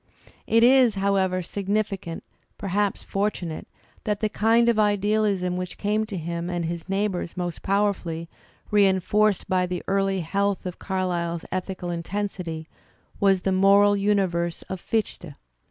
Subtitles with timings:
[0.47, 2.23] It is, however, significant,
[2.57, 3.67] perhaps fortunate,
[4.03, 8.27] that the kind of idealism which came to him and his neigh bours most powerfully,
[8.71, 12.65] reinforced by the early health of ^ Carlyle's ethical intensity,
[13.19, 15.35] was the moral universe of Fichte.